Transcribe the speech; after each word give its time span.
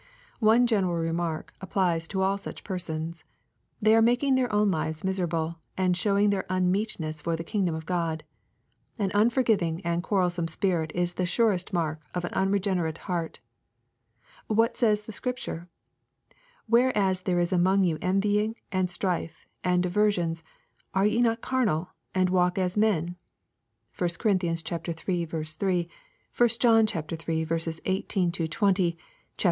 One 0.39 0.65
general 0.65 0.95
remark 0.95 1.53
applies 1.61 2.07
to 2.07 2.23
all 2.23 2.39
such 2.39 2.63
persons. 2.63 3.23
They 3.79 3.95
are 3.95 4.01
making 4.01 4.33
their 4.33 4.51
own 4.51 4.71
lives 4.71 5.03
miserable 5.03 5.57
and 5.77 5.95
showing 5.95 6.31
their 6.31 6.47
unmeetness 6.49 7.21
for 7.21 7.35
the 7.35 7.43
kingdom 7.43 7.75
of 7.75 7.85
God. 7.85 8.23
An 8.97 9.11
unforgiving 9.13 9.79
and 9.85 10.01
quarrelsome 10.01 10.47
spirit 10.47 10.91
is 10.95 11.13
the 11.13 11.27
surest 11.27 11.71
mark 11.71 12.01
of 12.15 12.25
an 12.25 12.31
unregen 12.33 12.77
erate 12.79 12.97
heart. 12.97 13.41
What 14.47 14.75
says 14.75 15.03
the 15.03 15.11
Scripture?" 15.11 15.67
Whereas 16.67 17.21
there 17.21 17.39
is 17.39 17.53
among 17.53 17.83
you 17.83 17.99
envying, 18.01 18.55
and 18.71 18.89
strife, 18.89 19.45
and 19.63 19.83
divisions, 19.83 20.41
are 20.95 21.05
ye 21.05 21.21
not 21.21 21.41
carnal, 21.41 21.89
and 22.15 22.31
walk 22.31 22.57
as 22.57 22.75
men?" 22.75 23.17
(1 23.95 24.09
Cor. 24.17 24.31
iii. 24.31 24.55
3; 24.55 25.27
1 25.31 25.45
John 25.45 26.85
iii. 26.87 27.03
18—20; 27.05 28.87
iv. 28.93 28.99